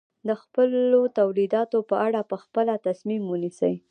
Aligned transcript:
د 0.27 0.29
خپلو 0.41 1.01
تولیداتو 1.19 1.77
په 1.89 1.95
اړه 2.05 2.21
په 2.29 2.35
خپله 2.43 2.73
تصمیم 2.87 3.23
ونیسي. 3.27 3.73